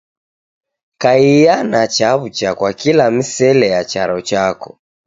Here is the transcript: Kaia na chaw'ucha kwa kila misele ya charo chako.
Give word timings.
Kaia 1.01 1.55
na 1.71 1.81
chaw'ucha 1.87 2.55
kwa 2.55 2.73
kila 2.73 3.05
misele 3.11 3.67
ya 3.75 3.81
charo 3.91 4.19
chako. 4.29 4.69